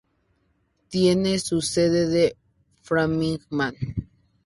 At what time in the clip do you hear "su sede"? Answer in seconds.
1.37-2.25